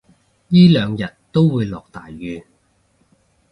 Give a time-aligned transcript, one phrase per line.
[0.49, 2.43] 依兩日都會落大雨